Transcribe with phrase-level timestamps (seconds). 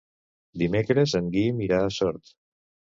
[0.61, 2.39] Dimecres en Guim irà a Sort.